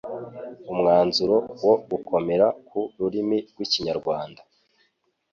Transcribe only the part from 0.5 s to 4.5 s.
umwanzuro wo gukomera ku Rurimi rw'Ikinyarwanda